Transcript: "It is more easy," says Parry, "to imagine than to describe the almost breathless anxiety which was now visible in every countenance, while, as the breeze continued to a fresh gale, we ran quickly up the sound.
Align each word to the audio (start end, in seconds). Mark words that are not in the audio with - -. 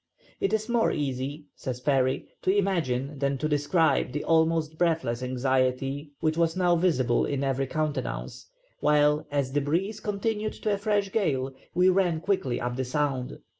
"It 0.39 0.51
is 0.51 0.67
more 0.67 0.91
easy," 0.91 1.45
says 1.55 1.79
Parry, 1.79 2.25
"to 2.41 2.49
imagine 2.51 3.19
than 3.19 3.37
to 3.37 3.47
describe 3.47 4.13
the 4.13 4.23
almost 4.23 4.75
breathless 4.79 5.21
anxiety 5.21 6.09
which 6.21 6.37
was 6.37 6.57
now 6.57 6.75
visible 6.75 7.23
in 7.23 7.43
every 7.43 7.67
countenance, 7.67 8.47
while, 8.79 9.27
as 9.29 9.51
the 9.53 9.61
breeze 9.61 9.99
continued 9.99 10.53
to 10.53 10.73
a 10.73 10.77
fresh 10.79 11.11
gale, 11.11 11.53
we 11.75 11.87
ran 11.89 12.19
quickly 12.19 12.59
up 12.59 12.77
the 12.77 12.83
sound. 12.83 13.37